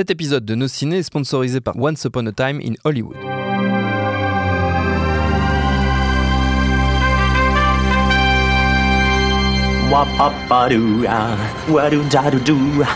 Cet 0.00 0.08
épisode 0.08 0.46
de 0.46 0.54
Nos 0.54 0.66
Ciné 0.66 1.00
est 1.00 1.02
sponsorisé 1.02 1.60
par 1.60 1.76
Once 1.76 2.04
Upon 2.04 2.24
a 2.24 2.32
Time 2.32 2.58
in 2.64 2.72
Hollywood. 2.84 3.18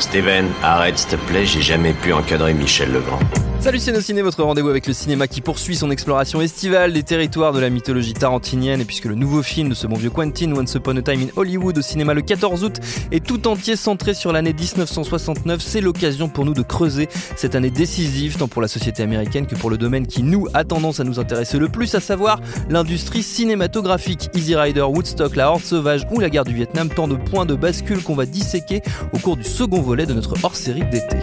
Steven, 0.00 0.46
arrête 0.62 0.96
s'il 0.96 1.10
te 1.10 1.16
plaît, 1.26 1.44
j'ai 1.44 1.60
jamais 1.60 1.92
pu 1.92 2.14
encadrer 2.14 2.54
Michel 2.54 2.90
Legrand. 2.90 3.20
Salut 3.64 3.78
c'est 3.78 3.98
Ciné, 4.02 4.20
votre 4.20 4.42
rendez-vous 4.42 4.68
avec 4.68 4.86
le 4.86 4.92
cinéma 4.92 5.26
qui 5.26 5.40
poursuit 5.40 5.74
son 5.74 5.90
exploration 5.90 6.42
estivale 6.42 6.92
des 6.92 7.02
territoires 7.02 7.54
de 7.54 7.60
la 7.60 7.70
mythologie 7.70 8.12
tarantinienne 8.12 8.82
et 8.82 8.84
puisque 8.84 9.06
le 9.06 9.14
nouveau 9.14 9.42
film 9.42 9.70
de 9.70 9.74
ce 9.74 9.86
bon 9.86 9.96
vieux 9.96 10.10
Quentin, 10.10 10.52
Once 10.54 10.74
Upon 10.74 10.98
a 10.98 11.00
Time 11.00 11.22
in 11.22 11.28
Hollywood 11.34 11.78
au 11.78 11.80
cinéma 11.80 12.12
le 12.12 12.20
14 12.20 12.62
août 12.62 12.78
est 13.10 13.24
tout 13.24 13.48
entier 13.48 13.74
centré 13.74 14.12
sur 14.12 14.32
l'année 14.32 14.52
1969, 14.52 15.62
c'est 15.62 15.80
l'occasion 15.80 16.28
pour 16.28 16.44
nous 16.44 16.52
de 16.52 16.60
creuser 16.60 17.08
cette 17.36 17.54
année 17.54 17.70
décisive 17.70 18.36
tant 18.36 18.48
pour 18.48 18.60
la 18.60 18.68
société 18.68 19.02
américaine 19.02 19.46
que 19.46 19.54
pour 19.54 19.70
le 19.70 19.78
domaine 19.78 20.06
qui 20.06 20.22
nous 20.22 20.46
a 20.52 20.64
tendance 20.64 21.00
à 21.00 21.04
nous 21.04 21.18
intéresser 21.18 21.58
le 21.58 21.70
plus, 21.70 21.94
à 21.94 22.00
savoir 22.00 22.42
l'industrie 22.68 23.22
cinématographique. 23.22 24.28
Easy 24.34 24.54
Rider, 24.54 24.82
Woodstock, 24.82 25.36
la 25.36 25.50
Horde 25.50 25.64
sauvage 25.64 26.06
ou 26.10 26.20
la 26.20 26.28
guerre 26.28 26.44
du 26.44 26.52
Vietnam, 26.52 26.90
tant 26.90 27.08
de 27.08 27.16
points 27.16 27.46
de 27.46 27.54
bascule 27.54 28.02
qu'on 28.02 28.14
va 28.14 28.26
disséquer 28.26 28.82
au 29.14 29.18
cours 29.18 29.38
du 29.38 29.44
second 29.44 29.80
volet 29.80 30.04
de 30.04 30.12
notre 30.12 30.34
hors-série 30.44 30.84
d'été 30.90 31.16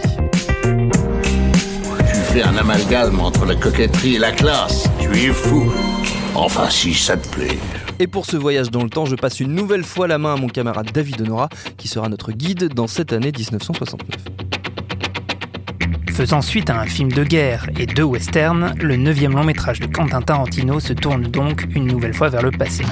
un 2.40 2.56
amalgame 2.56 3.20
entre 3.20 3.44
la 3.44 3.54
coquetterie 3.54 4.14
et 4.14 4.18
la 4.18 4.32
classe. 4.32 4.88
Tu 4.98 5.10
es 5.10 5.32
fou. 5.32 5.70
Enfin, 6.34 6.70
si 6.70 6.94
ça 6.94 7.16
te 7.16 7.28
plaît. 7.28 7.58
Et 7.98 8.06
pour 8.06 8.24
ce 8.24 8.38
voyage 8.38 8.70
dans 8.70 8.82
le 8.82 8.88
temps, 8.88 9.04
je 9.04 9.16
passe 9.16 9.40
une 9.40 9.54
nouvelle 9.54 9.84
fois 9.84 10.06
la 10.06 10.16
main 10.16 10.34
à 10.34 10.36
mon 10.36 10.48
camarade 10.48 10.90
David 10.94 11.20
Honora, 11.20 11.50
qui 11.76 11.88
sera 11.88 12.08
notre 12.08 12.32
guide 12.32 12.72
dans 12.72 12.86
cette 12.86 13.12
année 13.12 13.32
1969. 13.36 14.18
Faisant 16.10 16.40
suite 16.40 16.70
à 16.70 16.80
un 16.80 16.86
film 16.86 17.12
de 17.12 17.24
guerre 17.24 17.68
et 17.78 17.84
deux 17.84 18.04
westerns, 18.04 18.74
le 18.80 18.96
neuvième 18.96 19.32
long 19.32 19.44
métrage 19.44 19.80
de 19.80 19.86
Quentin 19.86 20.22
Tarantino 20.22 20.80
se 20.80 20.94
tourne 20.94 21.22
donc 21.24 21.66
une 21.74 21.86
nouvelle 21.86 22.14
fois 22.14 22.30
vers 22.30 22.42
le 22.42 22.50
passé. 22.50 22.84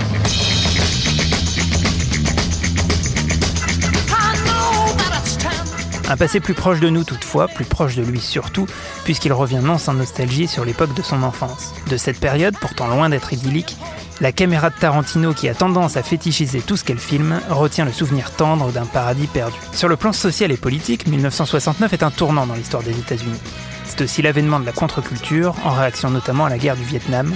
Un 6.10 6.16
passé 6.16 6.40
plus 6.40 6.54
proche 6.54 6.80
de 6.80 6.88
nous 6.88 7.04
toutefois, 7.04 7.46
plus 7.46 7.64
proche 7.64 7.94
de 7.94 8.02
lui 8.02 8.20
surtout, 8.20 8.66
puisqu'il 9.04 9.32
revient 9.32 9.60
non 9.62 9.78
sans 9.78 9.94
nostalgie 9.94 10.48
sur 10.48 10.64
l'époque 10.64 10.92
de 10.92 11.02
son 11.02 11.22
enfance. 11.22 11.72
De 11.88 11.96
cette 11.96 12.18
période, 12.18 12.56
pourtant 12.60 12.88
loin 12.88 13.08
d'être 13.08 13.32
idyllique, 13.32 13.76
la 14.20 14.32
caméra 14.32 14.70
de 14.70 14.74
Tarantino, 14.74 15.32
qui 15.34 15.48
a 15.48 15.54
tendance 15.54 15.96
à 15.96 16.02
fétichiser 16.02 16.62
tout 16.62 16.76
ce 16.76 16.82
qu'elle 16.82 16.98
filme, 16.98 17.40
retient 17.48 17.84
le 17.84 17.92
souvenir 17.92 18.32
tendre 18.32 18.72
d'un 18.72 18.86
paradis 18.86 19.28
perdu. 19.28 19.56
Sur 19.72 19.86
le 19.86 19.94
plan 19.94 20.12
social 20.12 20.50
et 20.50 20.56
politique, 20.56 21.06
1969 21.06 21.92
est 21.92 22.02
un 22.02 22.10
tournant 22.10 22.44
dans 22.44 22.54
l'histoire 22.54 22.82
des 22.82 22.98
États-Unis. 22.98 23.40
C'est 23.84 24.00
aussi 24.00 24.20
l'avènement 24.20 24.58
de 24.58 24.66
la 24.66 24.72
contre-culture, 24.72 25.54
en 25.64 25.70
réaction 25.70 26.10
notamment 26.10 26.46
à 26.46 26.50
la 26.50 26.58
guerre 26.58 26.76
du 26.76 26.82
Vietnam, 26.82 27.32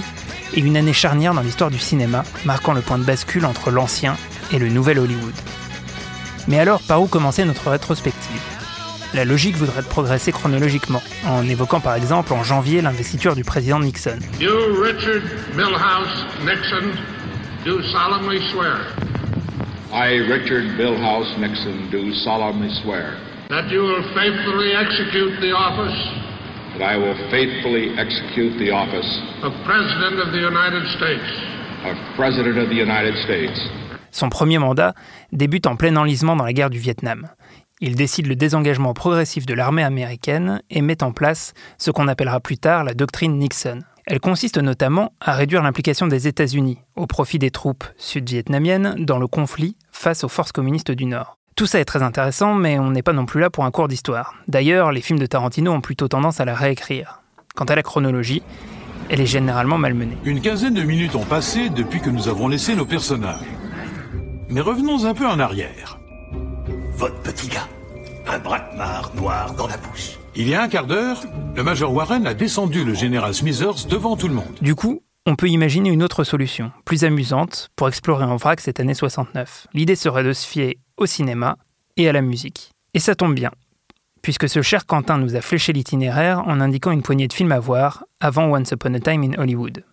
et 0.53 0.59
une 0.59 0.75
année 0.75 0.91
charnière 0.91 1.33
dans 1.33 1.41
l'histoire 1.41 1.71
du 1.71 1.79
cinéma, 1.79 2.25
marquant 2.43 2.73
le 2.73 2.81
point 2.81 2.97
de 2.97 3.05
bascule 3.05 3.45
entre 3.45 3.71
l'ancien 3.71 4.17
et 4.51 4.59
le 4.59 4.67
nouvel 4.67 4.99
Hollywood. 4.99 5.33
Mais 6.49 6.59
alors, 6.59 6.81
par 6.81 7.01
où 7.01 7.07
commencer 7.07 7.45
notre 7.45 7.69
rétrospective? 7.69 8.54
La 9.13 9.25
logique 9.25 9.55
voudrait 9.55 9.81
progresser 9.81 10.31
chronologiquement, 10.31 11.01
en 11.25 11.43
évoquant 11.47 11.79
par 11.79 11.95
exemple 11.95 12.33
en 12.33 12.43
janvier 12.43 12.81
l'investiture 12.81 13.35
du 13.35 13.43
président 13.43 13.79
Nixon. 13.79 14.19
You, 14.39 14.51
Richard 14.81 15.21
Milhouse 15.55 16.25
Nixon, 16.45 16.91
do 17.65 17.81
solemnly 17.91 18.39
swear. 18.51 18.79
I, 19.91 20.19
Richard 20.27 20.65
Milhouse 20.77 21.37
Nixon, 21.37 21.89
do 21.91 22.13
solemnly 22.23 22.69
swear. 22.83 23.13
That 23.49 23.69
you 23.71 23.83
will 23.83 24.03
faithfully 24.13 24.73
execute 24.73 25.39
the 25.39 25.53
office. 25.53 25.95
That 26.77 26.83
I 26.83 26.97
will 26.97 27.15
faithfully 27.31 27.97
execute 27.97 28.57
the 28.57 28.71
office. 28.71 29.07
Of 29.43 29.53
President 29.63 30.19
of 30.19 30.33
the 30.33 30.39
United 30.39 30.85
States. 30.97 31.23
Of 31.85 31.95
President 32.17 32.57
of 32.57 32.69
the 32.69 32.75
United 32.75 33.15
States. 33.23 33.57
Son 34.11 34.29
premier 34.29 34.57
mandat 34.57 34.93
débute 35.31 35.67
en 35.67 35.75
plein 35.75 35.95
enlisement 35.95 36.35
dans 36.35 36.45
la 36.45 36.53
guerre 36.53 36.69
du 36.69 36.79
Vietnam. 36.79 37.27
Il 37.81 37.95
décide 37.95 38.27
le 38.27 38.37
désengagement 38.37 38.93
progressif 38.93 39.45
de 39.45 39.53
l'armée 39.53 39.83
américaine 39.83 40.61
et 40.69 40.81
met 40.81 41.03
en 41.03 41.11
place 41.11 41.53
ce 41.77 41.91
qu'on 41.91 42.07
appellera 42.07 42.39
plus 42.39 42.57
tard 42.57 42.85
la 42.85 42.93
doctrine 42.93 43.37
Nixon. 43.37 43.79
Elle 44.05 44.21
consiste 44.21 44.57
notamment 44.57 45.11
à 45.19 45.33
réduire 45.33 45.61
l'implication 45.61 46.07
des 46.07 46.27
États-Unis 46.27 46.77
au 46.95 47.05
profit 47.05 47.37
des 47.37 47.51
troupes 47.51 47.83
sud-vietnamiennes 47.97 48.95
dans 48.99 49.19
le 49.19 49.27
conflit 49.27 49.75
face 49.91 50.23
aux 50.23 50.29
forces 50.29 50.53
communistes 50.53 50.91
du 50.91 51.05
Nord. 51.05 51.37
Tout 51.57 51.65
ça 51.65 51.81
est 51.81 51.85
très 51.85 52.01
intéressant, 52.01 52.53
mais 52.53 52.79
on 52.79 52.91
n'est 52.91 53.01
pas 53.01 53.13
non 53.13 53.25
plus 53.25 53.41
là 53.41 53.49
pour 53.49 53.65
un 53.65 53.71
cours 53.71 53.89
d'histoire. 53.89 54.35
D'ailleurs, 54.47 54.93
les 54.93 55.01
films 55.01 55.19
de 55.19 55.25
Tarantino 55.25 55.71
ont 55.73 55.81
plutôt 55.81 56.07
tendance 56.07 56.39
à 56.39 56.45
la 56.45 56.55
réécrire. 56.55 57.23
Quant 57.55 57.65
à 57.65 57.75
la 57.75 57.83
chronologie, 57.83 58.41
elle 59.09 59.19
est 59.19 59.25
généralement 59.25 59.77
malmenée. 59.77 60.17
Une 60.23 60.39
quinzaine 60.39 60.73
de 60.73 60.83
minutes 60.83 61.15
ont 61.15 61.25
passé 61.25 61.69
depuis 61.69 61.99
que 61.99 62.09
nous 62.09 62.29
avons 62.29 62.47
laissé 62.47 62.73
nos 62.73 62.85
personnages. 62.85 63.39
Mais 64.49 64.61
revenons 64.61 65.05
un 65.05 65.13
peu 65.13 65.27
en 65.27 65.39
arrière 65.39 65.99
votre 66.95 67.19
petit 67.21 67.47
gars. 67.47 67.67
Un 68.27 68.39
braquemar 68.39 69.13
noir 69.15 69.53
dans 69.53 69.67
la 69.67 69.77
bouche. 69.77 70.17
Il 70.35 70.47
y 70.47 70.55
a 70.55 70.63
un 70.63 70.67
quart 70.67 70.87
d'heure, 70.87 71.23
le 71.55 71.63
Major 71.63 71.93
Warren 71.93 72.25
a 72.25 72.33
descendu 72.33 72.83
le 72.83 72.93
général 72.93 73.33
Smithers 73.33 73.85
devant 73.89 74.17
tout 74.17 74.27
le 74.27 74.33
monde. 74.33 74.57
Du 74.61 74.75
coup, 74.75 75.01
on 75.25 75.35
peut 75.35 75.49
imaginer 75.49 75.89
une 75.89 76.03
autre 76.03 76.23
solution, 76.23 76.71
plus 76.85 77.03
amusante, 77.03 77.69
pour 77.75 77.87
explorer 77.87 78.25
en 78.25 78.35
vrac 78.35 78.59
cette 78.59 78.79
année 78.79 78.93
69. 78.93 79.67
L'idée 79.73 79.95
serait 79.95 80.23
de 80.23 80.33
se 80.33 80.45
fier 80.45 80.77
au 80.97 81.05
cinéma 81.05 81.57
et 81.97 82.09
à 82.09 82.11
la 82.11 82.21
musique. 82.21 82.71
Et 82.93 82.99
ça 82.99 83.15
tombe 83.15 83.35
bien, 83.35 83.51
puisque 84.21 84.49
ce 84.49 84.61
cher 84.61 84.85
Quentin 84.85 85.17
nous 85.17 85.35
a 85.35 85.41
fléché 85.41 85.73
l'itinéraire 85.73 86.43
en 86.47 86.59
indiquant 86.61 86.91
une 86.91 87.01
poignée 87.01 87.27
de 87.27 87.33
films 87.33 87.51
à 87.51 87.59
voir 87.59 88.05
avant 88.19 88.51
Once 88.51 88.71
Upon 88.71 88.93
a 88.93 88.99
Time 88.99 89.23
in 89.23 89.41
Hollywood. 89.41 89.83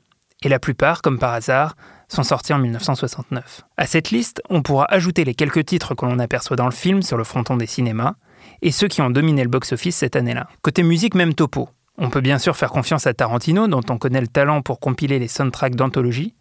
Et 0.43 0.49
la 0.49 0.59
plupart, 0.59 1.03
comme 1.03 1.19
par 1.19 1.33
hasard, 1.33 1.77
sont 2.09 2.23
sortis 2.23 2.53
en 2.53 2.59
1969. 2.59 3.63
À 3.77 3.87
cette 3.87 4.11
liste, 4.11 4.43
on 4.51 4.63
pourra 4.63 4.87
ajouter 4.91 5.25
les 5.25 5.35
quelques 5.35 5.65
titres 5.65 5.95
que 5.95 6.05
l'on 6.05 6.19
aperçoit 6.19 6.57
dans 6.57 6.67
le 6.67 6.73
film 6.73 7.03
sur 7.03 7.17
le 7.17 7.25
fronton 7.25 7.57
des 7.57 7.67
cinémas, 7.67 8.15
et 8.61 8.71
ceux 8.71 8.89
qui 8.89 9.03
ont 9.03 9.11
dominé 9.11 9.43
le 9.43 9.49
box-office 9.49 9.97
cette 9.97 10.17
année-là. 10.17 10.49
Côté 10.63 10.83
musique, 10.83 11.15
même 11.15 11.35
topo. 11.35 11.69
On 11.99 12.11
peut 12.11 12.21
bien 12.21 12.39
sûr 12.39 12.57
faire 12.57 12.71
confiance 12.71 13.07
à 13.07 13.15
Tarantino, 13.15 13.69
dont 13.69 13.83
on 13.89 13.99
connaît 13.99 14.21
le 14.21 14.27
talent 14.27 14.63
pour 14.63 14.81
compiler 14.81 15.19
les 15.19 15.29
soundtracks 15.29 15.77
d'anthologie, 15.77 16.35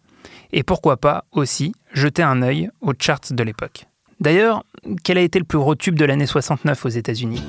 et 0.52 0.62
pourquoi 0.62 0.96
pas 0.96 1.24
aussi 1.32 1.74
jeter 1.92 2.22
un 2.22 2.42
œil 2.42 2.70
aux 2.80 2.92
charts 2.98 3.20
de 3.30 3.42
l'époque. 3.42 3.86
D'ailleurs, 4.20 4.64
quel 5.02 5.18
a 5.18 5.22
été 5.22 5.38
le 5.38 5.44
plus 5.44 5.58
gros 5.58 5.74
tube 5.74 5.96
de 5.96 6.04
l'année 6.04 6.26
69 6.26 6.84
aux 6.84 6.88
États-Unis? 6.88 7.42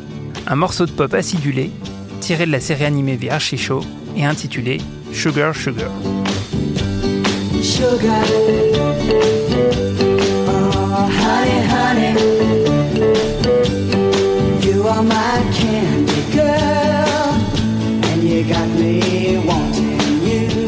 Un 0.47 0.55
morceau 0.55 0.85
de 0.85 0.91
pop 0.91 1.13
acidulé, 1.13 1.71
tiré 2.19 2.45
de 2.45 2.51
la 2.51 2.59
série 2.59 2.85
animée 2.85 3.17
The 3.17 3.31
Archie 3.31 3.57
Show 3.57 3.81
et 4.15 4.25
intitulé 4.25 4.79
Sugar 5.11 5.55
Sugar. 5.55 5.91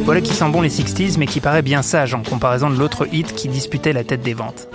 Voilà 0.05 0.21
qui 0.21 0.33
sent 0.33 0.49
bon 0.49 0.61
les 0.61 0.69
60s, 0.69 1.17
mais 1.17 1.25
qui 1.25 1.41
paraît 1.41 1.61
bien 1.61 1.81
sage 1.81 2.13
en 2.13 2.21
comparaison 2.21 2.69
de 2.69 2.75
l'autre 2.75 3.07
hit 3.11 3.33
qui 3.33 3.49
disputait 3.49 3.91
la 3.91 4.05
tête 4.05 4.21
des 4.21 4.33
ventes. 4.33 4.69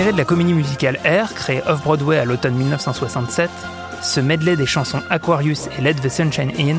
De 0.00 0.16
la 0.16 0.24
comédie 0.24 0.54
musicale 0.54 0.98
Air, 1.04 1.34
créée 1.34 1.62
off-Broadway 1.68 2.18
à 2.18 2.24
l'automne 2.24 2.54
1967, 2.54 3.50
ce 4.02 4.18
medley 4.18 4.56
des 4.56 4.64
chansons 4.64 5.02
Aquarius 5.10 5.68
et 5.78 5.82
Let 5.82 5.96
the 5.96 6.08
Sunshine 6.08 6.50
In 6.58 6.78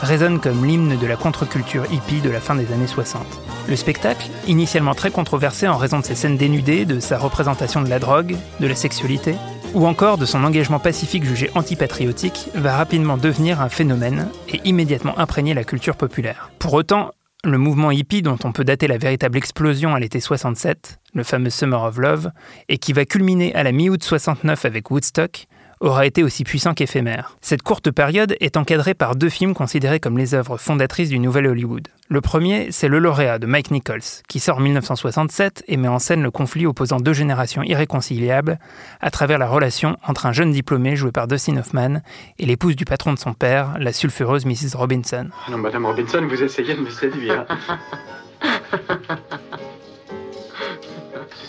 résonne 0.00 0.38
comme 0.38 0.64
l'hymne 0.64 0.96
de 0.96 1.06
la 1.06 1.16
contre-culture 1.16 1.84
hippie 1.92 2.20
de 2.20 2.30
la 2.30 2.40
fin 2.40 2.54
des 2.54 2.72
années 2.72 2.86
60. 2.86 3.26
Le 3.68 3.74
spectacle, 3.74 4.28
initialement 4.46 4.94
très 4.94 5.10
controversé 5.10 5.66
en 5.66 5.76
raison 5.76 5.98
de 5.98 6.04
ses 6.04 6.14
scènes 6.14 6.36
dénudées, 6.36 6.84
de 6.84 7.00
sa 7.00 7.18
représentation 7.18 7.82
de 7.82 7.90
la 7.90 7.98
drogue, 7.98 8.36
de 8.60 8.66
la 8.68 8.76
sexualité, 8.76 9.34
ou 9.74 9.86
encore 9.86 10.16
de 10.16 10.24
son 10.24 10.44
engagement 10.44 10.78
pacifique 10.78 11.24
jugé 11.24 11.50
antipatriotique, 11.56 12.50
va 12.54 12.76
rapidement 12.76 13.18
devenir 13.18 13.60
un 13.60 13.68
phénomène 13.68 14.28
et 14.48 14.60
immédiatement 14.64 15.18
imprégner 15.18 15.54
la 15.54 15.64
culture 15.64 15.96
populaire. 15.96 16.50
Pour 16.60 16.72
autant, 16.74 17.10
le 17.42 17.58
mouvement 17.58 17.90
hippie 17.90 18.22
dont 18.22 18.38
on 18.44 18.52
peut 18.52 18.64
dater 18.64 18.86
la 18.86 18.98
véritable 18.98 19.38
explosion 19.38 19.94
à 19.94 19.98
l'été 19.98 20.20
67, 20.20 20.99
le 21.14 21.22
fameux 21.22 21.50
Summer 21.50 21.82
of 21.82 21.98
Love, 21.98 22.30
et 22.68 22.78
qui 22.78 22.92
va 22.92 23.04
culminer 23.04 23.54
à 23.54 23.62
la 23.62 23.72
mi-août 23.72 24.02
69 24.02 24.64
avec 24.64 24.90
Woodstock, 24.90 25.46
aura 25.80 26.04
été 26.04 26.22
aussi 26.22 26.44
puissant 26.44 26.74
qu'éphémère. 26.74 27.36
Cette 27.40 27.62
courte 27.62 27.90
période 27.90 28.36
est 28.40 28.58
encadrée 28.58 28.92
par 28.92 29.16
deux 29.16 29.30
films 29.30 29.54
considérés 29.54 29.98
comme 29.98 30.18
les 30.18 30.34
œuvres 30.34 30.58
fondatrices 30.58 31.08
du 31.08 31.18
Nouvel 31.18 31.46
Hollywood. 31.46 31.88
Le 32.08 32.20
premier, 32.20 32.70
c'est 32.70 32.88
Le 32.88 32.98
Lauréat 32.98 33.38
de 33.38 33.46
Mike 33.46 33.70
Nichols, 33.70 34.02
qui 34.28 34.40
sort 34.40 34.58
en 34.58 34.60
1967 34.60 35.64
et 35.68 35.76
met 35.78 35.88
en 35.88 35.98
scène 35.98 36.22
le 36.22 36.30
conflit 36.30 36.66
opposant 36.66 37.00
deux 37.00 37.14
générations 37.14 37.62
irréconciliables 37.62 38.58
à 39.00 39.10
travers 39.10 39.38
la 39.38 39.48
relation 39.48 39.96
entre 40.06 40.26
un 40.26 40.32
jeune 40.32 40.52
diplômé 40.52 40.96
joué 40.96 41.12
par 41.12 41.28
Dustin 41.28 41.56
Hoffman 41.56 42.02
et 42.38 42.46
l'épouse 42.46 42.76
du 42.76 42.84
patron 42.84 43.14
de 43.14 43.18
son 43.18 43.32
père, 43.32 43.76
la 43.78 43.92
sulfureuse 43.92 44.44
Mrs. 44.44 44.76
Robinson. 44.76 45.28
Non, 45.50 45.58
Madame 45.58 45.86
Robinson, 45.86 46.26
vous 46.28 46.42
essayez 46.42 46.74
de 46.74 46.80
me 46.80 46.90
séduire. 46.90 47.46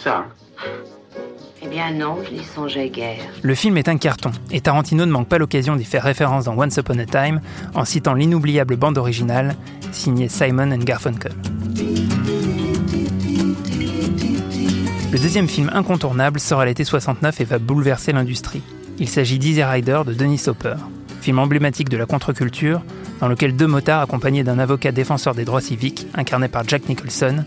Ça, 0.03 0.25
Eh 1.61 1.67
bien 1.67 1.91
non, 1.93 2.17
je 2.25 2.33
n'y 2.35 2.43
songeais 2.43 2.89
guère. 2.89 3.19
Le 3.43 3.53
film 3.53 3.77
est 3.77 3.87
un 3.87 3.97
carton, 3.97 4.31
et 4.49 4.59
Tarantino 4.59 5.05
ne 5.05 5.11
manque 5.11 5.27
pas 5.27 5.37
l'occasion 5.37 5.75
d'y 5.75 5.85
faire 5.85 6.01
référence 6.03 6.45
dans 6.45 6.57
Once 6.57 6.75
Upon 6.77 6.97
a 6.97 7.05
Time 7.05 7.39
en 7.75 7.85
citant 7.85 8.15
l'inoubliable 8.15 8.77
bande 8.77 8.97
originale 8.97 9.55
signée 9.91 10.27
Simon 10.27 10.71
and 10.71 10.79
Garfunkel. 10.79 11.33
Le 15.11 15.19
deuxième 15.19 15.47
film 15.47 15.69
incontournable 15.73 16.39
sort 16.39 16.61
à 16.61 16.65
l'été 16.65 16.83
69 16.83 17.41
et 17.41 17.43
va 17.43 17.59
bouleverser 17.59 18.11
l'industrie. 18.11 18.63
Il 18.97 19.07
s'agit 19.07 19.37
d'Easy 19.37 19.63
Rider 19.63 20.01
de 20.05 20.13
Denis 20.13 20.41
Hopper, 20.47 20.75
film 21.21 21.37
emblématique 21.37 21.89
de 21.89 21.97
la 21.97 22.07
contre-culture 22.07 22.81
dans 23.19 23.27
lequel 23.27 23.55
deux 23.55 23.67
motards 23.67 24.01
accompagnés 24.01 24.43
d'un 24.43 24.57
avocat 24.57 24.91
défenseur 24.91 25.35
des 25.35 25.45
droits 25.45 25.61
civiques, 25.61 26.07
incarné 26.15 26.47
par 26.47 26.67
Jack 26.67 26.89
Nicholson, 26.89 27.45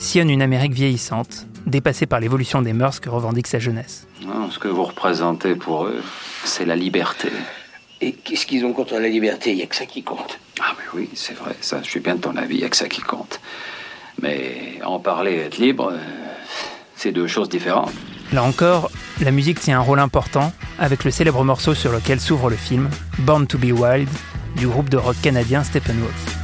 sillonnent 0.00 0.30
une 0.30 0.42
Amérique 0.42 0.72
vieillissante, 0.72 1.46
dépassée 1.66 2.06
par 2.06 2.20
l'évolution 2.20 2.62
des 2.62 2.72
mœurs 2.72 3.00
que 3.00 3.08
revendique 3.08 3.46
sa 3.46 3.58
jeunesse. 3.58 4.06
Non, 4.24 4.50
ce 4.50 4.58
que 4.58 4.68
vous 4.68 4.84
représentez 4.84 5.54
pour 5.54 5.86
eux, 5.86 6.02
c'est 6.44 6.64
la 6.64 6.76
liberté. 6.76 7.28
Et 8.00 8.12
qu'est-ce 8.12 8.46
qu'ils 8.46 8.64
ont 8.64 8.72
contre 8.72 8.98
la 8.98 9.08
liberté? 9.08 9.50
Il 9.50 9.56
n'y 9.56 9.62
a 9.62 9.66
que 9.66 9.76
ça 9.76 9.86
qui 9.86 10.02
compte. 10.02 10.38
Ah 10.60 10.74
mais 10.76 11.00
oui, 11.00 11.10
c'est 11.14 11.34
vrai, 11.36 11.54
ça, 11.60 11.80
je 11.82 11.88
suis 11.88 12.00
bien 12.00 12.16
de 12.16 12.20
ton 12.20 12.36
avis, 12.36 12.56
il 12.56 12.60
n'y 12.60 12.64
a 12.64 12.68
que 12.68 12.76
ça 12.76 12.88
qui 12.88 13.00
compte. 13.00 13.40
Mais 14.20 14.80
en 14.84 14.98
parler 14.98 15.32
et 15.32 15.38
être 15.40 15.58
libre, 15.58 15.90
euh, 15.92 15.98
c'est 16.96 17.12
deux 17.12 17.26
choses 17.26 17.48
différentes. 17.48 17.92
Là 18.32 18.42
encore, 18.42 18.90
la 19.20 19.30
musique 19.30 19.60
tient 19.60 19.78
un 19.78 19.82
rôle 19.82 20.00
important 20.00 20.52
avec 20.78 21.04
le 21.04 21.10
célèbre 21.10 21.44
morceau 21.44 21.74
sur 21.74 21.92
lequel 21.92 22.20
s'ouvre 22.20 22.50
le 22.50 22.56
film, 22.56 22.88
Born 23.20 23.46
to 23.46 23.58
be 23.58 23.72
Wild, 23.72 24.08
du 24.56 24.66
groupe 24.66 24.88
de 24.88 24.96
rock 24.96 25.16
canadien 25.22 25.62
Steppenwolf. 25.64 26.41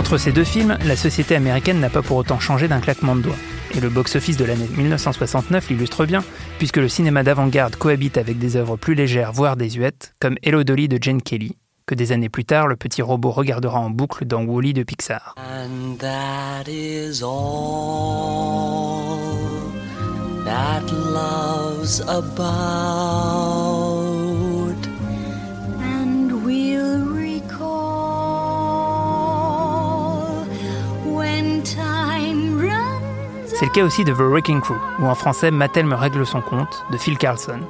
Entre 0.00 0.16
ces 0.16 0.32
deux 0.32 0.44
films, 0.44 0.78
la 0.86 0.96
société 0.96 1.36
américaine 1.36 1.78
n'a 1.78 1.90
pas 1.90 2.00
pour 2.00 2.16
autant 2.16 2.40
changé 2.40 2.68
d'un 2.68 2.80
claquement 2.80 3.14
de 3.14 3.20
doigts. 3.20 3.36
Et 3.74 3.80
le 3.80 3.90
box-office 3.90 4.38
de 4.38 4.46
l'année 4.46 4.66
1969 4.74 5.68
l'illustre 5.68 6.06
bien, 6.06 6.24
puisque 6.56 6.78
le 6.78 6.88
cinéma 6.88 7.22
d'avant-garde 7.22 7.76
cohabite 7.76 8.16
avec 8.16 8.38
des 8.38 8.56
œuvres 8.56 8.78
plus 8.78 8.94
légères, 8.94 9.30
voire 9.30 9.58
désuètes, 9.58 10.14
comme 10.18 10.36
Hello 10.42 10.64
Dolly 10.64 10.88
de 10.88 10.96
Jane 10.98 11.20
Kelly, 11.20 11.54
que 11.84 11.94
des 11.94 12.12
années 12.12 12.30
plus 12.30 12.46
tard, 12.46 12.66
le 12.66 12.76
petit 12.76 13.02
robot 13.02 13.30
regardera 13.30 13.78
en 13.78 13.90
boucle 13.90 14.24
dans 14.24 14.42
Wally 14.42 14.72
de 14.72 14.84
Pixar. 14.84 15.34
C'est 33.60 33.66
le 33.66 33.72
cas 33.72 33.84
aussi 33.84 34.04
de 34.04 34.12
The 34.14 34.20
Wrecking 34.20 34.62
Crew, 34.62 34.78
ou 35.00 35.04
en 35.04 35.14
français 35.14 35.50
Mattel 35.50 35.84
me 35.84 35.94
règle 35.94 36.24
son 36.24 36.40
compte, 36.40 36.82
de 36.90 36.96
Phil 36.96 37.18
Carlson. 37.18 37.60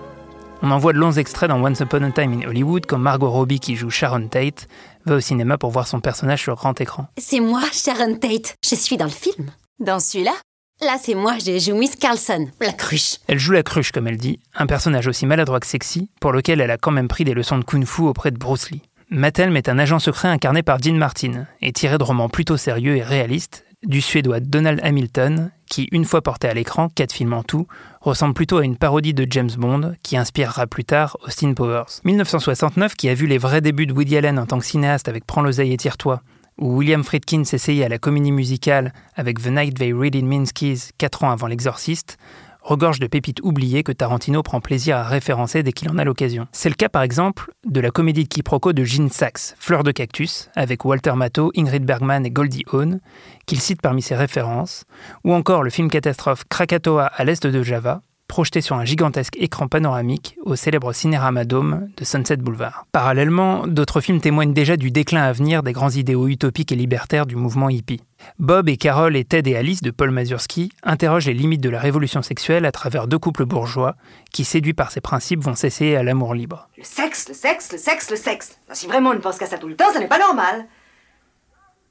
On 0.62 0.70
en 0.70 0.78
voit 0.78 0.92
de 0.92 0.98
longs 0.98 1.10
extraits 1.10 1.48
dans 1.48 1.60
Once 1.60 1.81
Upon 1.81 2.04
a 2.04 2.12
Time 2.12 2.32
in 2.32 2.48
Hollywood 2.48 2.87
quand 2.87 2.98
Margot 2.98 3.28
Robbie, 3.28 3.58
qui 3.58 3.75
joue 3.75 3.90
Sharon 3.90 4.28
Tate, 4.28 4.69
va 5.04 5.16
au 5.16 5.20
cinéma 5.20 5.58
pour 5.58 5.72
voir 5.72 5.88
son 5.88 5.98
personnage 5.98 6.42
sur 6.42 6.54
grand 6.54 6.81
écran. 6.81 7.08
C'est 7.19 7.40
moi, 7.40 7.62
Sharon 7.72 8.14
Tate. 8.14 8.54
Je 8.64 8.76
suis 8.76 8.98
dans 8.98 9.06
le 9.06 9.10
film. 9.10 9.50
Dans 9.81 9.98
celui-là? 9.98 10.34
Là, 10.81 10.96
c'est 11.02 11.16
moi, 11.16 11.38
je 11.44 11.58
joue 11.58 11.76
Miss 11.76 11.96
Carlson, 11.96 12.46
la 12.60 12.72
cruche. 12.72 13.16
Elle 13.26 13.40
joue 13.40 13.50
la 13.50 13.64
cruche, 13.64 13.90
comme 13.90 14.06
elle 14.06 14.16
dit, 14.16 14.38
un 14.54 14.69
personnage 14.69 15.08
aussi 15.08 15.26
maladroit 15.26 15.58
que 15.58 15.66
sexy, 15.66 16.08
pour 16.20 16.31
lequel 16.31 16.60
elle 16.60 16.70
a 16.70 16.78
quand 16.78 16.93
même 16.93 17.08
pris 17.08 17.25
des 17.25 17.34
leçons 17.34 17.58
de 17.58 17.64
kung-fu 17.64 18.02
auprès 18.02 18.31
de 18.31 18.38
Bruce 18.38 18.70
Lee. 18.70 18.82
Mattel 19.10 19.56
est 19.56 19.69
un 19.69 19.81
agent 19.81 19.98
secret 19.98 20.28
incarné 20.28 20.62
par 20.62 20.78
Dean 20.78 20.94
Martin, 20.94 21.46
et 21.60 21.72
tiré 21.72 21.98
de 21.98 22.04
romans 22.04 22.28
plutôt 22.28 22.56
sérieux 22.56 22.94
et 22.96 23.02
réalistes, 23.02 23.64
du 23.87 24.00
suédois 24.00 24.41
Donald 24.41 24.81
Hamilton, 24.82 25.50
qui, 25.69 25.88
une 25.93 26.05
fois 26.05 26.21
porté 26.23 26.49
à 26.49 26.55
l'écran, 26.55 26.88
quatre 26.88 27.12
films 27.12 27.32
en 27.32 27.43
tout, 27.43 27.67
ressemble 28.00 28.35
plutôt 28.35 28.59
à 28.59 28.65
une 28.65 28.77
parodie 28.77 29.15
de 29.15 29.27
James 29.31 29.50
Bond 29.56 29.94
qui 30.03 30.17
inspirera 30.17 30.67
plus 30.67 30.85
tard 30.85 31.17
Austin 31.27 31.55
Powers. 31.55 32.00
1969, 32.05 32.94
qui 32.94 33.09
a 33.09 33.15
vu 33.15 33.27
les 33.27 33.38
vrais 33.38 33.61
débuts 33.61 33.87
de 33.87 33.93
Woody 33.93 34.17
Allen 34.17 34.38
en 34.38 34.47
tant 34.47 34.59
que 34.59 34.65
cinéaste 34.65 35.09
avec 35.09 35.25
Prends 35.25 35.43
l'oseille 35.43 35.73
et 35.73 35.77
tire-toi, 35.77 36.23
où 36.59 36.77
William 36.77 37.03
Friedkin 37.03 37.44
s'essayait 37.44 37.85
à 37.85 37.88
la 37.88 37.99
comédie 37.99 38.32
musicale 38.32 38.93
avec 39.15 39.41
The 39.43 39.49
Night 39.49 39.79
They 39.79 39.93
Read 39.93 40.17
in 40.17 40.27
Minsky's 40.27 40.93
4 40.99 41.25
ans 41.25 41.31
avant 41.31 41.47
L'Exorciste, 41.47 42.19
regorge 42.62 42.98
de 42.98 43.06
pépites 43.06 43.40
oubliées 43.42 43.82
que 43.82 43.92
Tarantino 43.92 44.42
prend 44.42 44.60
plaisir 44.60 44.96
à 44.96 45.04
référencer 45.04 45.62
dès 45.62 45.72
qu'il 45.72 45.90
en 45.90 45.98
a 45.98 46.04
l'occasion. 46.04 46.46
C'est 46.52 46.68
le 46.68 46.74
cas 46.74 46.88
par 46.88 47.02
exemple 47.02 47.52
de 47.66 47.80
la 47.80 47.90
comédie 47.90 48.24
de 48.24 48.28
quiproquo 48.28 48.72
de 48.72 48.84
Gene 48.84 49.10
Sachs, 49.10 49.54
Fleur 49.58 49.84
de 49.84 49.92
cactus, 49.92 50.50
avec 50.56 50.84
Walter 50.84 51.12
Matthau, 51.14 51.52
Ingrid 51.56 51.84
Bergman 51.84 52.24
et 52.24 52.30
Goldie 52.30 52.64
Hawn, 52.72 53.00
qu'il 53.46 53.60
cite 53.60 53.82
parmi 53.82 54.02
ses 54.02 54.14
références, 54.14 54.84
ou 55.24 55.32
encore 55.32 55.62
le 55.62 55.70
film 55.70 55.90
catastrophe 55.90 56.44
Krakatoa 56.48 57.06
à 57.06 57.24
l'est 57.24 57.46
de 57.46 57.62
Java, 57.62 58.02
projeté 58.31 58.61
sur 58.61 58.77
un 58.77 58.85
gigantesque 58.85 59.37
écran 59.41 59.67
panoramique 59.67 60.37
au 60.44 60.55
célèbre 60.55 60.93
Cinérama 60.93 61.44
Dome 61.44 61.88
de 61.97 62.05
Sunset 62.05 62.37
Boulevard. 62.37 62.87
Parallèlement, 62.93 63.67
d'autres 63.67 64.00
films 64.00 64.21
témoignent 64.21 64.53
déjà 64.53 64.77
du 64.77 64.93
déclin 64.93 65.25
à 65.25 65.32
venir 65.32 65.65
des 65.65 65.73
grands 65.73 65.91
idéaux 65.91 66.29
utopiques 66.29 66.71
et 66.71 66.77
libertaires 66.77 67.27
du 67.27 67.35
mouvement 67.35 67.69
hippie. 67.69 68.00
Bob 68.38 68.69
et 68.69 68.77
Carol 68.77 69.17
et 69.17 69.25
Ted 69.25 69.50
et 69.50 69.56
Alice 69.56 69.82
de 69.82 69.91
Paul 69.91 70.12
Mazursky 70.12 70.71
interrogent 70.85 71.27
les 71.27 71.35
limites 71.35 71.61
de 71.61 71.71
la 71.71 71.81
révolution 71.81 72.23
sexuelle 72.23 72.67
à 72.67 72.73
travers 72.73 73.09
deux 73.09 73.19
couples 73.19 73.47
bourgeois 73.47 73.97
qui, 74.32 74.44
séduits 74.44 74.75
par 74.75 74.93
ces 74.93 75.00
principes, 75.00 75.43
vont 75.43 75.56
s'essayer 75.56 75.97
à 75.97 76.05
l'amour 76.05 76.35
libre. 76.35 76.69
Le 76.79 76.85
sexe, 76.85 77.29
le 77.29 77.35
sexe, 77.35 77.73
le 77.73 77.79
sexe, 77.79 78.11
le 78.12 78.17
sexe. 78.17 78.59
Si 78.73 78.87
vraiment 78.87 79.11
on 79.11 79.15
ne 79.15 79.19
pense 79.19 79.38
qu'à 79.38 79.47
ça 79.47 79.59
tout 79.59 79.67
le 79.67 79.75
temps, 79.75 79.93
ça 79.93 79.99
n'est 79.99 80.06
pas 80.06 80.21
normal. 80.21 80.67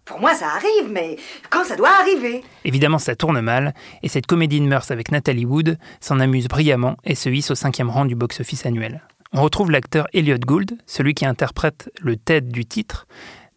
Pour 0.09 0.19
moi, 0.19 0.33
ça 0.33 0.47
arrive, 0.47 0.91
mais 0.91 1.17
quand 1.51 1.63
ça 1.63 1.75
doit 1.75 1.91
arriver 2.01 2.43
Évidemment, 2.65 2.97
ça 2.97 3.15
tourne 3.15 3.41
mal, 3.41 3.75
et 4.01 4.09
cette 4.09 4.25
comédie 4.25 4.59
de 4.59 4.65
mœurs 4.65 4.89
avec 4.89 5.11
Natalie 5.11 5.45
Wood 5.45 5.77
s'en 6.01 6.19
amuse 6.19 6.47
brillamment 6.47 6.97
et 7.03 7.13
se 7.13 7.29
hisse 7.29 7.51
au 7.51 7.55
cinquième 7.55 7.91
rang 7.91 8.05
du 8.05 8.15
box-office 8.15 8.65
annuel. 8.65 9.03
On 9.33 9.43
retrouve 9.43 9.69
l'acteur 9.69 10.07
Elliot 10.11 10.39
Gould, 10.39 10.79
celui 10.87 11.13
qui 11.13 11.27
interprète 11.27 11.91
le 12.01 12.17
Ted 12.17 12.51
du 12.51 12.65
titre, 12.65 13.05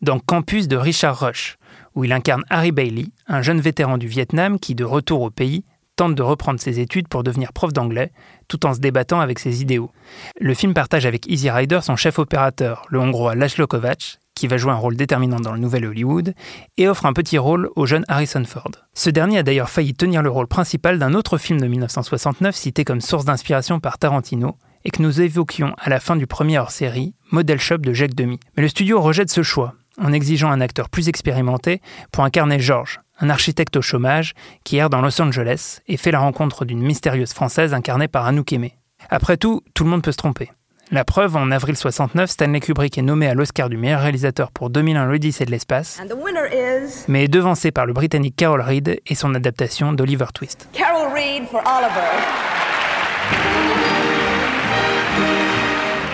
dans 0.02 0.18
Campus 0.18 0.68
de 0.68 0.76
Richard 0.76 1.18
Rush, 1.20 1.56
où 1.94 2.04
il 2.04 2.12
incarne 2.12 2.44
Harry 2.50 2.70
Bailey, 2.70 3.06
un 3.28 3.40
jeune 3.40 3.62
vétéran 3.62 3.96
du 3.96 4.06
Vietnam 4.06 4.58
qui, 4.58 4.74
de 4.74 4.84
retour 4.84 5.22
au 5.22 5.30
pays, 5.30 5.64
tente 5.96 6.14
de 6.14 6.22
reprendre 6.22 6.60
ses 6.60 6.80
études 6.80 7.08
pour 7.08 7.22
devenir 7.22 7.54
prof 7.54 7.72
d'anglais, 7.72 8.12
tout 8.48 8.66
en 8.66 8.74
se 8.74 8.80
débattant 8.80 9.20
avec 9.20 9.38
ses 9.38 9.62
idéaux. 9.62 9.90
Le 10.38 10.52
film 10.52 10.74
partage 10.74 11.06
avec 11.06 11.26
Easy 11.28 11.48
Rider 11.48 11.80
son 11.82 11.96
chef 11.96 12.18
opérateur, 12.18 12.84
le 12.90 13.00
hongrois 13.00 13.34
Laszlo 13.34 13.66
Kovacs, 13.66 14.18
qui 14.42 14.48
va 14.48 14.56
jouer 14.56 14.72
un 14.72 14.76
rôle 14.76 14.96
déterminant 14.96 15.38
dans 15.38 15.52
le 15.52 15.60
nouvel 15.60 15.86
Hollywood, 15.86 16.34
et 16.76 16.88
offre 16.88 17.06
un 17.06 17.12
petit 17.12 17.38
rôle 17.38 17.70
au 17.76 17.86
jeune 17.86 18.04
Harrison 18.08 18.42
Ford. 18.44 18.72
Ce 18.92 19.08
dernier 19.08 19.38
a 19.38 19.44
d'ailleurs 19.44 19.70
failli 19.70 19.94
tenir 19.94 20.20
le 20.20 20.30
rôle 20.30 20.48
principal 20.48 20.98
d'un 20.98 21.14
autre 21.14 21.38
film 21.38 21.60
de 21.60 21.68
1969 21.68 22.52
cité 22.52 22.84
comme 22.84 23.00
source 23.00 23.24
d'inspiration 23.24 23.78
par 23.78 23.98
Tarantino, 23.98 24.56
et 24.84 24.90
que 24.90 25.00
nous 25.00 25.20
évoquions 25.20 25.76
à 25.78 25.90
la 25.90 26.00
fin 26.00 26.16
du 26.16 26.26
premier 26.26 26.58
hors-série, 26.58 27.14
Model 27.30 27.60
Shop 27.60 27.78
de 27.78 27.92
Jacques 27.92 28.16
Demy. 28.16 28.40
Mais 28.56 28.64
le 28.64 28.68
studio 28.68 29.00
rejette 29.00 29.30
ce 29.30 29.44
choix, 29.44 29.74
en 29.96 30.12
exigeant 30.12 30.50
un 30.50 30.60
acteur 30.60 30.88
plus 30.88 31.08
expérimenté 31.08 31.80
pour 32.10 32.24
incarner 32.24 32.58
George, 32.58 33.00
un 33.20 33.30
architecte 33.30 33.76
au 33.76 33.82
chômage 33.82 34.34
qui 34.64 34.76
erre 34.76 34.90
dans 34.90 35.02
Los 35.02 35.22
Angeles 35.22 35.78
et 35.86 35.96
fait 35.96 36.10
la 36.10 36.18
rencontre 36.18 36.64
d'une 36.64 36.82
mystérieuse 36.82 37.32
Française 37.32 37.74
incarnée 37.74 38.08
par 38.08 38.26
Anouk 38.26 38.52
Aimé. 38.52 38.76
Après 39.08 39.36
tout, 39.36 39.62
tout 39.72 39.84
le 39.84 39.90
monde 39.90 40.02
peut 40.02 40.10
se 40.10 40.16
tromper. 40.16 40.50
La 40.94 41.06
preuve, 41.06 41.36
en 41.36 41.50
avril 41.50 41.74
69, 41.74 42.28
Stanley 42.28 42.60
Kubrick 42.60 42.98
est 42.98 43.02
nommé 43.02 43.26
à 43.26 43.32
l'Oscar 43.32 43.70
du 43.70 43.78
meilleur 43.78 44.02
réalisateur 44.02 44.50
pour 44.50 44.68
2001 44.68 45.06
l'Odyssée 45.06 45.46
de 45.46 45.50
l'espace, 45.50 46.02
is... 46.02 47.04
mais 47.08 47.24
est 47.24 47.28
devancé 47.28 47.70
par 47.70 47.86
le 47.86 47.94
Britannique 47.94 48.36
Carol 48.36 48.60
Reed 48.60 49.00
et 49.06 49.14
son 49.14 49.34
adaptation 49.34 49.94
d'Oliver 49.94 50.26
Twist. 50.34 50.68
Carol 50.74 51.10
Reed 51.14 51.44
for 51.50 51.62
Oliver. 51.64 52.10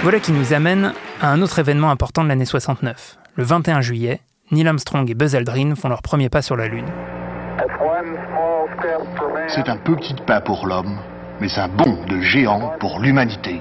Voilà 0.04 0.20
qui 0.20 0.30
nous 0.30 0.52
amène 0.52 0.92
à 1.20 1.32
un 1.32 1.42
autre 1.42 1.58
événement 1.58 1.90
important 1.90 2.22
de 2.22 2.28
l'année 2.28 2.44
69. 2.44 3.18
Le 3.34 3.42
21 3.42 3.80
juillet, 3.80 4.20
Neil 4.52 4.68
Armstrong 4.68 5.10
et 5.10 5.14
Buzz 5.14 5.34
Aldrin 5.34 5.74
font 5.74 5.88
leur 5.88 6.02
premier 6.02 6.28
pas 6.28 6.40
sur 6.40 6.56
la 6.56 6.68
Lune. 6.68 6.86
C'est 9.48 9.68
un 9.68 9.76
petit 9.78 10.14
pas 10.24 10.40
pour 10.40 10.68
l'homme, 10.68 11.00
mais 11.40 11.58
un 11.58 11.66
bond 11.66 11.98
de 12.08 12.20
géant 12.20 12.74
pour 12.78 13.00
l'humanité. 13.00 13.60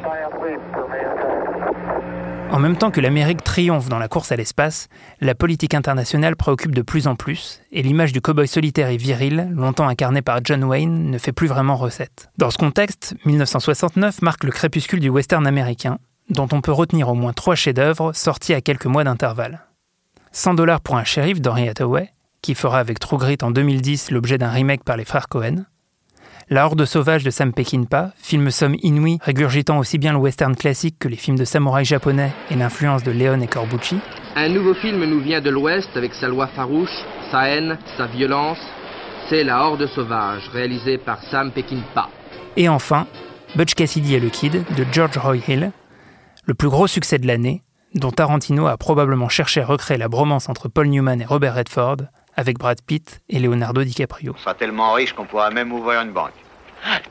En 2.49 2.59
même 2.59 2.77
temps 2.77 2.91
que 2.91 3.01
l'Amérique 3.01 3.43
triomphe 3.43 3.89
dans 3.89 3.99
la 3.99 4.07
course 4.07 4.31
à 4.31 4.37
l'espace, 4.37 4.87
la 5.19 5.35
politique 5.35 5.73
internationale 5.73 6.35
préoccupe 6.37 6.73
de 6.73 6.81
plus 6.81 7.07
en 7.07 7.15
plus, 7.15 7.61
et 7.71 7.83
l'image 7.83 8.13
du 8.13 8.21
cow-boy 8.21 8.47
solitaire 8.47 8.87
et 8.87 8.97
viril, 8.97 9.49
longtemps 9.53 9.87
incarné 9.87 10.21
par 10.21 10.39
John 10.43 10.63
Wayne, 10.63 11.11
ne 11.11 11.17
fait 11.17 11.33
plus 11.33 11.47
vraiment 11.47 11.75
recette. 11.75 12.29
Dans 12.37 12.49
ce 12.49 12.57
contexte, 12.57 13.15
1969 13.25 14.21
marque 14.21 14.45
le 14.45 14.51
crépuscule 14.51 15.01
du 15.01 15.09
western 15.09 15.45
américain, 15.45 15.99
dont 16.29 16.47
on 16.51 16.61
peut 16.61 16.71
retenir 16.71 17.09
au 17.09 17.15
moins 17.15 17.33
trois 17.33 17.55
chefs-d'œuvre 17.55 18.13
sortis 18.13 18.53
à 18.53 18.61
quelques 18.61 18.85
mois 18.85 19.03
d'intervalle. 19.03 19.65
100 20.31 20.53
dollars 20.53 20.81
pour 20.81 20.95
un 20.95 21.03
shérif 21.03 21.41
d'Henry 21.41 21.67
Hathaway, 21.67 22.13
qui 22.41 22.55
fera 22.55 22.79
avec 22.79 22.99
True 22.99 23.17
Grit 23.17 23.37
en 23.41 23.51
2010 23.51 24.11
l'objet 24.11 24.37
d'un 24.37 24.49
remake 24.49 24.83
par 24.83 24.95
les 24.95 25.05
frères 25.05 25.27
Cohen. 25.27 25.65
La 26.49 26.65
Horde 26.65 26.85
sauvage 26.85 27.25
de 27.25 27.29
Sam 27.29 27.51
Peckinpah, 27.51 28.11
film 28.15 28.51
somme 28.51 28.77
inouï, 28.81 29.17
régurgitant 29.21 29.79
aussi 29.79 29.97
bien 29.97 30.13
le 30.13 30.17
western 30.17 30.55
classique 30.55 30.95
que 30.97 31.09
les 31.09 31.17
films 31.17 31.37
de 31.37 31.43
samouraï 31.43 31.83
japonais 31.83 32.31
et 32.49 32.55
l'influence 32.55 33.03
de 33.03 33.11
Leon 33.11 33.41
et 33.41 33.47
Corbucci. 33.47 33.97
Un 34.37 34.47
nouveau 34.47 34.73
film 34.73 35.03
nous 35.03 35.19
vient 35.19 35.41
de 35.41 35.49
l'Ouest 35.49 35.89
avec 35.95 36.13
sa 36.13 36.29
loi 36.29 36.47
farouche, 36.47 37.03
sa 37.31 37.49
haine, 37.49 37.77
sa 37.97 38.07
violence. 38.07 38.59
C'est 39.27 39.43
La 39.43 39.61
Horde 39.61 39.87
sauvage, 39.87 40.47
réalisé 40.53 40.97
par 40.97 41.21
Sam 41.23 41.51
Peckinpah. 41.51 42.07
Et 42.55 42.69
enfin, 42.69 43.07
Butch 43.57 43.73
Cassidy 43.73 44.15
et 44.15 44.21
le 44.21 44.29
Kid 44.29 44.53
de 44.53 44.85
George 44.89 45.17
Roy 45.17 45.39
Hill, 45.49 45.73
le 46.45 46.53
plus 46.53 46.69
gros 46.69 46.87
succès 46.87 47.19
de 47.19 47.27
l'année, 47.27 47.61
dont 47.93 48.11
Tarantino 48.11 48.67
a 48.67 48.77
probablement 48.77 49.27
cherché 49.27 49.59
à 49.59 49.65
recréer 49.65 49.97
la 49.97 50.07
bromance 50.07 50.47
entre 50.47 50.69
Paul 50.69 50.87
Newman 50.87 51.19
et 51.19 51.25
Robert 51.25 51.55
Redford, 51.55 51.97
avec 52.37 52.57
Brad 52.57 52.81
Pitt 52.81 53.19
et 53.27 53.39
Leonardo 53.39 53.83
DiCaprio. 53.83 54.33
On 54.35 54.39
sera 54.39 54.53
tellement 54.53 54.93
riche 54.93 55.13
qu'on 55.13 55.25
pourra 55.25 55.49
même 55.49 55.73
ouvrir 55.73 56.01
une 56.01 56.11
banque. 56.11 56.33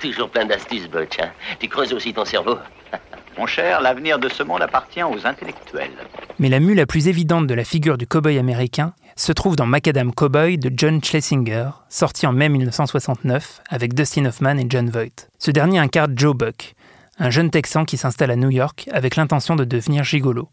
Toujours 0.01 0.31
plein 0.31 0.47
d'astuces, 0.47 0.89
Butch. 0.89 1.19
Hein 1.21 1.31
tu 1.59 1.69
creuses 1.69 1.93
aussi 1.93 2.15
ton 2.15 2.25
cerveau. 2.25 2.57
Mon 3.39 3.47
cher, 3.47 3.83
l'avenir 3.83 4.19
de 4.19 4.29
ce 4.31 4.43
monde 4.43 4.63
appartient 4.63 5.03
aux 5.03 5.27
intellectuels. 5.27 5.91
Mais 6.39 6.49
la 6.49 6.61
mue 6.61 6.75
la 6.75 6.87
plus 6.87 7.09
évidente 7.09 7.47
de 7.47 7.55
la 7.55 7.65
figure 7.65 7.99
du 7.99 8.07
cow-boy 8.07 8.39
américain 8.39 8.95
se 9.17 9.33
trouve 9.33 9.57
dans 9.57 9.67
Macadam 9.67 10.13
Cowboy 10.13 10.57
de 10.57 10.71
John 10.75 11.03
Schlesinger, 11.03 11.71
sorti 11.89 12.27
en 12.27 12.33
mai 12.33 12.49
1969 12.49 13.63
avec 13.69 13.95
Dustin 13.95 14.27
Hoffman 14.27 14.57
et 14.59 14.67
John 14.69 14.89
Voight. 14.89 15.29
Ce 15.39 15.51
dernier 15.51 15.79
incarne 15.79 16.15
Joe 16.17 16.35
Buck, 16.35 16.75
un 17.19 17.31
jeune 17.31 17.51
Texan 17.51 17.85
qui 17.85 17.97
s'installe 17.97 18.31
à 18.31 18.37
New 18.37 18.51
York 18.51 18.89
avec 18.93 19.17
l'intention 19.17 19.57
de 19.57 19.65
devenir 19.65 20.05
gigolo. 20.05 20.51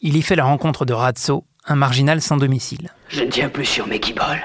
Il 0.00 0.16
y 0.16 0.22
fait 0.22 0.36
la 0.36 0.44
rencontre 0.44 0.84
de 0.84 0.92
Razzo, 0.92 1.44
un 1.66 1.76
marginal 1.76 2.20
sans 2.20 2.36
domicile. 2.36 2.90
Je 3.08 3.22
ne 3.22 3.30
tiens 3.30 3.48
plus 3.48 3.64
sur 3.64 3.86
mes 3.86 3.98
guiboles. 3.98 4.44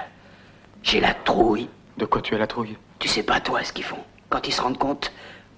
J'ai 0.84 1.00
la 1.00 1.14
trouille. 1.14 1.70
De 1.98 2.06
quoi 2.06 2.22
tu 2.22 2.34
as 2.36 2.40
la 2.40 2.48
trouille? 2.48 2.78
Tu 3.00 3.08
sais 3.08 3.24
pas 3.24 3.40
toi 3.40 3.64
ce 3.64 3.74
qu'ils 3.74 3.84
font. 3.84 4.00
Quand 4.30 4.48
ils 4.48 4.54
se 4.54 4.62
rendent 4.62 4.78
compte, 4.78 5.12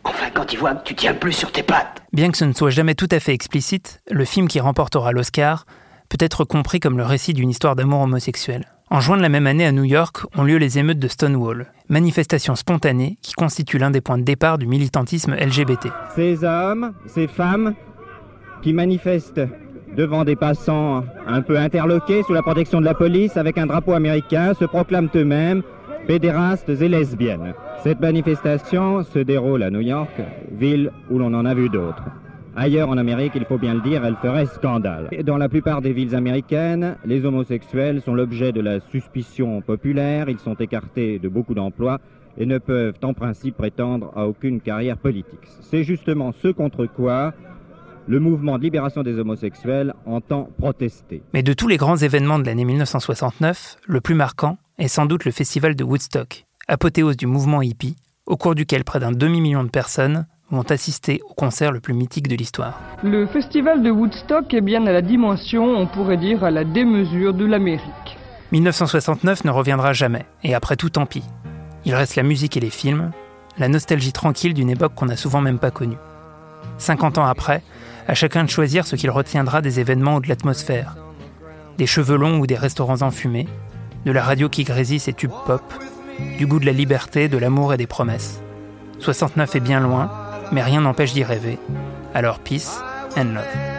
enfin 0.04 0.30
quand 0.34 0.52
ils 0.52 0.60
voient 0.60 0.76
que 0.76 0.84
tu 0.84 0.96
tiens 0.96 1.14
plus 1.14 1.34
sur 1.34 1.52
tes 1.52 1.64
pattes. 1.64 2.02
Bien 2.12 2.30
que 2.32 2.38
ce 2.38 2.46
ne 2.46 2.54
soit 2.54 2.70
jamais 2.70 2.96
tout 2.96 3.08
à 3.12 3.20
fait 3.20 3.34
explicite, 3.34 4.02
le 4.10 4.26
film 4.26 4.48
qui 4.48 4.60
remportera 4.60 5.12
l'Oscar 5.12 5.66
peut 6.10 6.18
être 6.20 6.44
compris 6.44 6.80
comme 6.80 6.98
le 6.98 7.06
récit 7.06 7.34
d'une 7.34 7.50
histoire 7.50 7.76
d'amour 7.76 8.02
homosexuel. 8.02 8.66
En 8.90 9.00
juin 9.00 9.18
de 9.18 9.22
la 9.22 9.30
même 9.30 9.48
année 9.48 9.66
à 9.66 9.72
New 9.72 9.86
York 9.86 10.26
ont 10.36 10.44
lieu 10.44 10.58
les 10.58 10.78
émeutes 10.78 11.00
de 11.00 11.08
Stonewall, 11.08 11.72
manifestation 11.90 12.56
spontanée 12.56 13.18
qui 13.22 13.34
constitue 13.34 13.78
l'un 13.78 13.90
des 13.90 14.02
points 14.02 14.18
de 14.18 14.24
départ 14.24 14.58
du 14.58 14.68
militantisme 14.68 15.34
LGBT. 15.34 15.88
Ces 16.16 16.44
hommes, 16.44 16.94
ces 17.08 17.28
femmes 17.28 17.74
qui 18.62 18.74
manifestent 18.74 19.42
devant 19.96 20.24
des 20.24 20.36
passants 20.36 21.04
un 21.28 21.42
peu 21.42 21.58
interloqués 21.58 22.24
sous 22.24 22.34
la 22.34 22.42
protection 22.42 22.80
de 22.80 22.86
la 22.86 22.94
police 22.94 23.38
avec 23.38 23.58
un 23.58 23.68
drapeau 23.68 23.94
américain 23.94 24.54
se 24.54 24.66
proclament 24.66 25.10
eux-mêmes 25.16 25.62
pédérastes 26.08 26.70
et 26.70 26.90
lesbiennes. 26.90 27.54
Cette 27.84 28.00
manifestation 28.00 29.04
se 29.04 29.20
déroule 29.20 29.64
à 29.64 29.70
New 29.70 29.82
York, 29.82 30.22
ville 30.52 30.92
où 31.10 31.20
l'on 31.20 31.34
en 31.34 31.46
a 31.46 31.54
vu 31.54 31.70
d'autres. 31.70 32.04
Ailleurs 32.56 32.90
en 32.90 32.98
Amérique, 32.98 33.34
il 33.36 33.46
faut 33.46 33.58
bien 33.58 33.74
le 33.74 33.82
dire, 33.82 34.06
elle 34.06 34.16
ferait 34.16 34.46
scandale. 34.46 35.10
Dans 35.24 35.38
la 35.38 35.50
plupart 35.50 35.82
des 35.82 35.92
villes 35.92 36.16
américaines, 36.16 36.98
les 37.04 37.26
homosexuels 37.26 38.02
sont 38.02 38.14
l'objet 38.14 38.52
de 38.52 38.62
la 38.62 38.80
suspicion 38.80 39.62
populaire, 39.62 40.30
ils 40.30 40.40
sont 40.40 40.54
écartés 40.56 41.18
de 41.18 41.30
beaucoup 41.30 41.56
d'emplois 41.56 42.00
et 42.38 42.46
ne 42.46 42.58
peuvent 42.58 42.98
en 43.04 43.14
principe 43.14 43.58
prétendre 43.58 44.12
à 44.16 44.28
aucune 44.28 44.60
carrière 44.62 44.98
politique. 44.98 45.48
C'est 45.62 45.84
justement 45.84 46.32
ce 46.32 46.48
contre 46.50 46.86
quoi 46.86 47.34
le 48.08 48.20
mouvement 48.20 48.58
de 48.58 48.64
libération 48.64 49.04
des 49.04 49.18
homosexuels 49.18 49.94
entend 50.06 50.50
protester. 50.58 51.24
Mais 51.34 51.44
de 51.44 51.54
tous 51.54 51.68
les 51.68 51.78
grands 51.78 51.98
événements 51.98 52.40
de 52.40 52.46
l'année 52.46 52.66
1969, 52.66 53.78
le 53.86 54.02
plus 54.02 54.16
marquant 54.16 54.58
est 54.78 54.88
sans 54.88 55.06
doute 55.06 55.26
le 55.26 55.32
festival 55.32 55.76
de 55.76 55.84
Woodstock, 55.84 56.46
apothéose 56.68 57.18
du 57.18 57.28
mouvement 57.28 57.62
hippie, 57.62 57.96
au 58.26 58.38
cours 58.38 58.56
duquel 58.56 58.84
près 58.84 59.00
d'un 59.00 59.12
demi-million 59.12 59.64
de 59.64 59.70
personnes 59.70 60.26
vont 60.52 60.64
assister 60.70 61.22
au 61.30 61.34
concert 61.34 61.72
le 61.72 61.80
plus 61.80 61.94
mythique 61.94 62.28
de 62.28 62.36
l'histoire. 62.36 62.80
Le 63.04 63.26
festival 63.26 63.82
de 63.82 63.90
Woodstock 63.90 64.54
est 64.54 64.62
bien 64.62 64.86
à 64.86 64.92
la 64.92 65.02
dimension, 65.02 65.66
on 65.66 65.88
pourrait 65.88 66.18
dire 66.18 66.44
à 66.44 66.52
la 66.52 66.64
démesure 66.64 67.34
de 67.34 67.46
l'Amérique. 67.46 68.18
1969 68.52 69.46
ne 69.46 69.50
reviendra 69.50 69.94
jamais, 69.94 70.26
et 70.44 70.54
après 70.54 70.76
tout 70.76 70.90
tant 70.90 71.06
pis. 71.06 71.24
Il 71.86 71.96
reste 71.96 72.16
la 72.16 72.24
musique 72.24 72.56
et 72.56 72.60
les 72.60 72.70
films, 72.70 73.12
la 73.58 73.68
nostalgie 73.68 74.14
tranquille 74.14 74.54
d'une 74.54 74.70
époque 74.70 74.94
qu'on 74.96 75.08
n'a 75.08 75.18
souvent 75.18 75.42
même 75.42 75.60
pas 75.60 75.72
connue. 75.72 75.98
50 76.78 77.18
ans 77.18 77.26
après, 77.26 77.64
à 78.08 78.14
chacun 78.14 78.44
de 78.44 78.50
choisir 78.50 78.86
ce 78.86 78.96
qu'il 78.96 79.10
retiendra 79.10 79.62
des 79.62 79.80
événements 79.80 80.16
ou 80.16 80.20
de 80.20 80.30
l'atmosphère. 80.30 80.96
Des 81.78 81.88
cheveux 81.88 82.18
longs 82.18 82.40
ou 82.40 82.48
des 82.48 82.56
restaurants 82.56 83.02
enfumés, 83.02 83.48
de 84.06 84.12
la 84.12 84.24
radio 84.24 84.50
qui 84.50 84.64
grésille 84.64 85.00
ses 85.00 85.14
tubes 85.14 85.32
pop, 85.46 85.64
du 86.38 86.46
goût 86.46 86.60
de 86.60 86.66
la 86.66 86.74
liberté, 86.74 87.28
de 87.28 87.38
l'amour 87.38 87.74
et 87.74 87.78
des 87.78 87.88
promesses. 87.88 88.42
69 89.00 89.56
est 89.56 89.60
bien 89.60 89.80
loin, 89.80 90.12
mais 90.52 90.62
rien 90.62 90.82
n'empêche 90.82 91.14
d'y 91.14 91.24
rêver. 91.24 91.58
Alors 92.14 92.40
peace 92.40 92.80
and 93.18 93.34
love. 93.34 93.73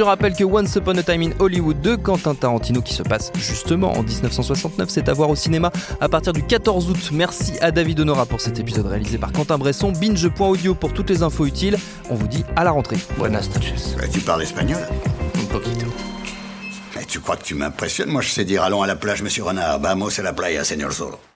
Je 0.00 0.04
rappelle 0.04 0.34
que 0.34 0.44
Once 0.44 0.74
Upon 0.76 0.96
a 0.96 1.02
Time 1.02 1.20
in 1.24 1.30
Hollywood 1.38 1.78
de 1.82 1.94
Quentin 1.94 2.34
Tarantino, 2.34 2.80
qui 2.80 2.94
se 2.94 3.02
passe 3.02 3.30
justement 3.36 3.92
en 3.92 4.02
1969, 4.02 4.88
c'est 4.88 5.10
à 5.10 5.12
voir 5.12 5.28
au 5.28 5.36
cinéma 5.36 5.70
à 6.00 6.08
partir 6.08 6.32
du 6.32 6.42
14 6.42 6.88
août. 6.88 7.10
Merci 7.12 7.58
à 7.60 7.70
David 7.70 8.00
Honora 8.00 8.24
pour 8.24 8.40
cet 8.40 8.58
épisode 8.58 8.86
réalisé 8.86 9.18
par 9.18 9.30
Quentin 9.30 9.58
Bresson. 9.58 9.92
Binge.audio 9.92 10.74
pour 10.74 10.94
toutes 10.94 11.10
les 11.10 11.22
infos 11.22 11.44
utiles. 11.44 11.76
On 12.08 12.14
vous 12.14 12.28
dit 12.28 12.46
à 12.56 12.64
la 12.64 12.70
rentrée. 12.70 12.96
Buenas 13.18 13.46
noches. 13.54 13.74
Tu 14.10 14.20
parles 14.20 14.40
espagnol? 14.40 14.80
Un 15.38 15.44
poquito. 15.52 15.84
Mais 16.96 17.04
tu 17.04 17.20
crois 17.20 17.36
que 17.36 17.44
tu 17.44 17.54
m'impressionnes? 17.54 18.08
Moi, 18.08 18.22
je 18.22 18.30
sais 18.30 18.46
dire 18.46 18.62
allons 18.62 18.80
à 18.80 18.86
la 18.86 18.96
plage, 18.96 19.22
monsieur 19.22 19.44
Renard. 19.44 19.80
Vamos 19.80 20.18
a 20.18 20.22
la 20.22 20.32
playa, 20.32 20.64
señor 20.64 20.92
Zorro. 20.92 21.20